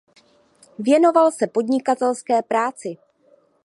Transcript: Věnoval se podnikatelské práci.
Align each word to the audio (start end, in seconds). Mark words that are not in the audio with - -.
Věnoval 0.79 1.31
se 1.31 1.47
podnikatelské 1.47 2.41
práci. 2.41 2.97